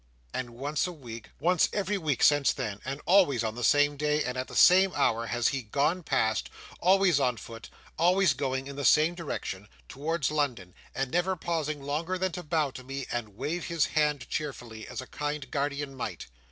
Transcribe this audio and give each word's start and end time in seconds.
"And 0.33 0.55
once 0.55 0.87
a 0.87 0.91
week—" 0.91 1.29
"Once 1.39 1.69
every 1.71 1.99
week 1.99 2.23
since 2.23 2.51
then, 2.53 2.79
and 2.83 3.01
always 3.05 3.43
on 3.43 3.53
the 3.53 3.63
same 3.63 3.97
day, 3.97 4.23
and 4.23 4.35
at 4.35 4.47
the 4.47 4.55
same 4.55 4.91
hour, 4.95 5.27
he 5.27 5.33
his 5.37 5.49
gone 5.69 6.01
past; 6.01 6.49
always 6.79 7.19
on 7.19 7.37
foot; 7.37 7.69
always 7.99 8.33
going 8.33 8.65
in 8.65 8.75
the 8.75 8.83
same 8.83 9.13
direction—towards 9.13 10.31
London; 10.31 10.73
and 10.95 11.11
never 11.11 11.35
pausing 11.35 11.83
longer 11.83 12.17
than 12.17 12.31
to 12.31 12.41
bow 12.41 12.71
to 12.71 12.83
me, 12.83 13.05
and 13.11 13.37
wave 13.37 13.65
his 13.65 13.85
hand 13.93 14.27
cheerfully, 14.27 14.87
as 14.87 15.01
a 15.01 15.05
kind 15.05 15.51
guardian 15.51 15.93
might. 15.95 16.25